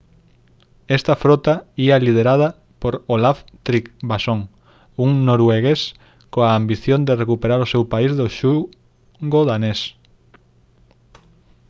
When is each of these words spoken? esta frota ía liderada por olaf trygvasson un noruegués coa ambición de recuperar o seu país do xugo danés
esta 0.97 1.15
frota 1.15 1.55
ía 1.85 2.03
liderada 2.05 2.49
por 2.81 2.93
olaf 3.13 3.37
trygvasson 3.65 4.39
un 5.03 5.09
noruegués 5.27 5.81
coa 6.33 6.49
ambición 6.59 6.99
de 7.07 7.17
recuperar 7.23 7.59
o 7.61 7.71
seu 7.73 7.83
país 7.93 8.11
do 8.19 8.27
xugo 8.37 9.39
danés 9.49 9.79